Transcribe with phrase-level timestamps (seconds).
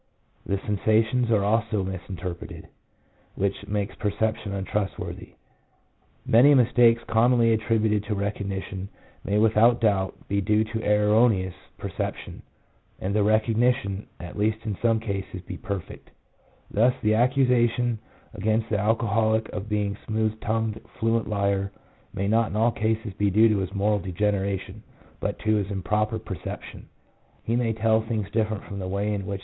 [0.47, 2.67] The sensations are also misinterpreted,
[3.35, 5.33] which makes perception untrust worthy.
[6.25, 8.89] Many mistakes commonly attributed to recognition
[9.23, 12.41] may without doubt be due to erroneous perception,
[12.99, 16.09] and the recognition, at least in some cases, be perfect.
[16.71, 17.99] Thus, the accusation
[18.33, 21.71] against the alcoholic of being a smooth tongued, fluent liar,
[22.11, 24.81] may not in all cases be due to his moral degeneration,
[25.19, 26.87] but to his improper perception;
[27.43, 29.33] he may tell things different from the way in which they appear to the 1
[29.35, 29.39] H.